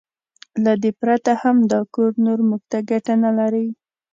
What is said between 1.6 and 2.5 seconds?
دا کور نور